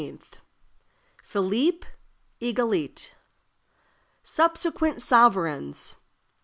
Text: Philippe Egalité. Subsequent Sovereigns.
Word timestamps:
Philippe 1.23 1.85
Egalité. 2.41 3.11
Subsequent 4.23 4.99
Sovereigns. 4.99 5.93